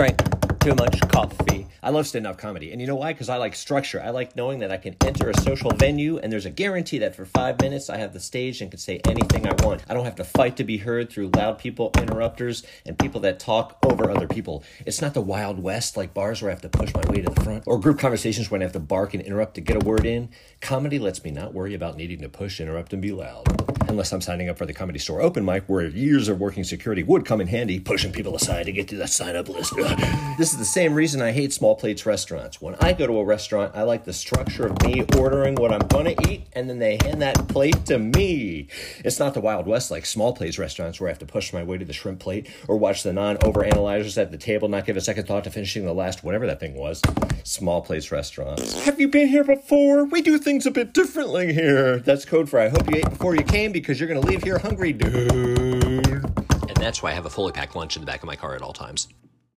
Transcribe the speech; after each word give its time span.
drank 0.00 0.60
too 0.60 0.74
much 0.76 0.98
coffee. 1.08 1.66
I 1.82 1.90
love 1.90 2.06
stand 2.06 2.26
up 2.26 2.36
comedy. 2.36 2.72
And 2.72 2.80
you 2.80 2.86
know 2.86 2.96
why? 2.96 3.12
Because 3.12 3.30
I 3.30 3.38
like 3.38 3.56
structure. 3.56 4.02
I 4.02 4.10
like 4.10 4.36
knowing 4.36 4.58
that 4.58 4.70
I 4.70 4.76
can 4.76 4.96
enter 5.00 5.30
a 5.30 5.40
social 5.40 5.70
venue 5.70 6.18
and 6.18 6.30
there's 6.30 6.44
a 6.44 6.50
guarantee 6.50 6.98
that 6.98 7.14
for 7.14 7.24
five 7.24 7.58
minutes 7.60 7.88
I 7.88 7.96
have 7.96 8.12
the 8.12 8.20
stage 8.20 8.60
and 8.60 8.70
can 8.70 8.78
say 8.78 9.00
anything 9.06 9.46
I 9.46 9.54
want. 9.64 9.82
I 9.88 9.94
don't 9.94 10.04
have 10.04 10.16
to 10.16 10.24
fight 10.24 10.56
to 10.58 10.64
be 10.64 10.76
heard 10.76 11.10
through 11.10 11.30
loud 11.34 11.58
people, 11.58 11.90
interrupters, 11.96 12.64
and 12.84 12.98
people 12.98 13.22
that 13.22 13.38
talk 13.38 13.78
over 13.82 14.10
other 14.10 14.28
people. 14.28 14.62
It's 14.84 15.00
not 15.00 15.14
the 15.14 15.22
Wild 15.22 15.62
West 15.62 15.96
like 15.96 16.12
bars 16.12 16.42
where 16.42 16.50
I 16.50 16.54
have 16.54 16.62
to 16.62 16.68
push 16.68 16.92
my 16.92 17.02
way 17.08 17.22
to 17.22 17.30
the 17.30 17.40
front 17.40 17.64
or 17.66 17.78
group 17.78 17.98
conversations 17.98 18.50
when 18.50 18.60
I 18.60 18.64
have 18.64 18.72
to 18.72 18.80
bark 18.80 19.14
and 19.14 19.22
interrupt 19.22 19.54
to 19.54 19.62
get 19.62 19.82
a 19.82 19.86
word 19.86 20.04
in. 20.04 20.28
Comedy 20.60 20.98
lets 20.98 21.24
me 21.24 21.30
not 21.30 21.54
worry 21.54 21.74
about 21.74 21.96
needing 21.96 22.20
to 22.20 22.28
push, 22.28 22.60
interrupt, 22.60 22.92
and 22.92 23.00
be 23.00 23.12
loud. 23.12 23.46
Unless 23.88 24.12
I'm 24.12 24.20
signing 24.20 24.48
up 24.48 24.58
for 24.58 24.66
the 24.66 24.74
comedy 24.74 24.98
store 24.98 25.20
open 25.20 25.44
mic 25.44 25.64
where 25.66 25.86
years 25.86 26.28
of 26.28 26.38
working 26.38 26.62
security 26.62 27.02
would 27.02 27.24
come 27.24 27.40
in 27.40 27.48
handy, 27.48 27.80
pushing 27.80 28.12
people 28.12 28.36
aside 28.36 28.66
to 28.66 28.72
get 28.72 28.86
to 28.88 28.96
that 28.96 29.08
sign 29.08 29.34
up 29.34 29.48
list. 29.48 29.74
this 30.38 30.52
is 30.52 30.58
the 30.58 30.64
same 30.64 30.94
reason 30.94 31.22
I 31.22 31.32
hate 31.32 31.52
small 31.70 31.76
plates 31.76 32.04
restaurants. 32.04 32.60
When 32.60 32.74
I 32.80 32.92
go 32.92 33.06
to 33.06 33.18
a 33.18 33.24
restaurant, 33.24 33.76
I 33.76 33.82
like 33.82 34.04
the 34.04 34.12
structure 34.12 34.66
of 34.66 34.82
me 34.82 35.04
ordering 35.16 35.54
what 35.54 35.72
I'm 35.72 35.86
going 35.86 36.16
to 36.16 36.28
eat 36.28 36.48
and 36.52 36.68
then 36.68 36.80
they 36.80 36.98
hand 37.00 37.22
that 37.22 37.46
plate 37.46 37.86
to 37.86 37.96
me. 37.96 38.66
It's 39.04 39.20
not 39.20 39.34
the 39.34 39.40
Wild 39.40 39.68
West 39.68 39.88
like 39.88 40.04
small 40.04 40.32
plates 40.32 40.58
restaurants 40.58 40.98
where 40.98 41.08
I 41.08 41.12
have 41.12 41.20
to 41.20 41.26
push 41.26 41.52
my 41.52 41.62
way 41.62 41.78
to 41.78 41.84
the 41.84 41.92
shrimp 41.92 42.18
plate 42.18 42.48
or 42.66 42.76
watch 42.76 43.04
the 43.04 43.12
non 43.12 43.36
overanalyzers 43.36 44.20
at 44.20 44.32
the 44.32 44.36
table 44.36 44.66
not 44.66 44.84
give 44.84 44.96
a 44.96 45.00
second 45.00 45.28
thought 45.28 45.44
to 45.44 45.50
finishing 45.50 45.84
the 45.84 45.94
last 45.94 46.24
whatever 46.24 46.44
that 46.48 46.58
thing 46.58 46.74
was. 46.74 47.00
Small 47.44 47.82
plates 47.82 48.10
restaurants. 48.10 48.84
Have 48.84 48.98
you 48.98 49.06
been 49.06 49.28
here 49.28 49.44
before? 49.44 50.06
We 50.06 50.22
do 50.22 50.38
things 50.38 50.66
a 50.66 50.72
bit 50.72 50.92
differently 50.92 51.52
here. 51.54 52.00
That's 52.00 52.24
code 52.24 52.50
for 52.50 52.58
I 52.58 52.68
hope 52.68 52.90
you 52.90 52.98
ate 52.98 53.10
before 53.10 53.36
you 53.36 53.44
came 53.44 53.70
because 53.70 54.00
you're 54.00 54.08
going 54.08 54.20
to 54.20 54.26
leave 54.26 54.42
here 54.42 54.58
hungry, 54.58 54.92
dude. 54.92 55.30
And 55.30 56.76
that's 56.76 57.00
why 57.00 57.10
I 57.10 57.14
have 57.14 57.26
a 57.26 57.30
fully 57.30 57.52
packed 57.52 57.76
lunch 57.76 57.94
in 57.94 58.02
the 58.02 58.06
back 58.06 58.24
of 58.24 58.26
my 58.26 58.34
car 58.34 58.56
at 58.56 58.62
all 58.62 58.72
times. 58.72 59.06